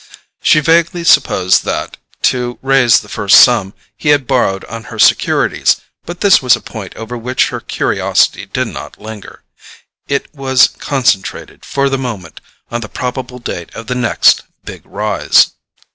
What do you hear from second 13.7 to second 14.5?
of the next